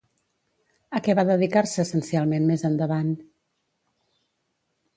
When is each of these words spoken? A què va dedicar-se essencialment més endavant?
A 0.99 1.01
què 1.07 1.15
va 1.19 1.25
dedicar-se 1.31 1.77
essencialment 1.85 2.49
més 2.53 2.65
endavant? 2.73 3.15